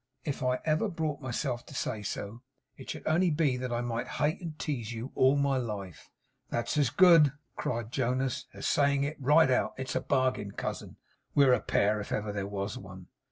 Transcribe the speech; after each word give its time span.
'If 0.25 0.41
I 0.41 0.59
ever 0.65 0.89
brought 0.89 1.21
myself 1.21 1.63
to 1.67 1.75
say 1.75 2.01
so, 2.01 2.41
it 2.75 2.89
should 2.89 3.05
only 3.05 3.29
be 3.29 3.55
that 3.57 3.71
I 3.71 3.81
might 3.81 4.07
hate 4.17 4.41
and 4.41 4.57
tease 4.57 4.91
you 4.93 5.11
all 5.13 5.35
my 5.35 5.57
life.' 5.57 6.09
'That's 6.49 6.75
as 6.79 6.89
good,' 6.89 7.33
cried 7.55 7.91
Jonas, 7.91 8.47
'as 8.51 8.65
saying 8.67 9.03
it 9.03 9.21
right 9.21 9.51
out. 9.51 9.75
It's 9.77 9.95
a 9.95 10.01
bargain, 10.01 10.53
cousin. 10.53 10.95
We're 11.35 11.53
a 11.53 11.61
pair, 11.61 11.99
if 11.99 12.11
ever 12.11 12.31
there 12.33 12.47
was 12.47 12.79
one. 12.79 13.09